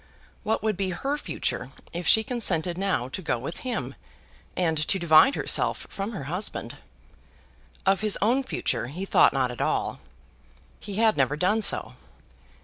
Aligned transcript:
What 0.41 0.63
would 0.63 0.77
be 0.77 0.89
her 0.89 1.15
future 1.15 1.69
if 1.93 2.07
she 2.07 2.23
consented 2.23 2.75
now 2.75 3.07
to 3.09 3.21
go 3.21 3.37
with 3.37 3.57
him, 3.59 3.93
and 4.57 4.75
to 4.87 4.97
divide 4.97 5.35
herself 5.35 5.85
from 5.91 6.11
her 6.13 6.23
husband? 6.23 6.75
Of 7.85 8.01
his 8.01 8.17
own 8.19 8.41
future 8.41 8.87
he 8.87 9.05
thought 9.05 9.31
not 9.31 9.51
at 9.51 9.61
all. 9.61 9.99
He 10.79 10.95
had 10.95 11.17
never 11.17 11.35
done 11.35 11.61
so. 11.61 11.93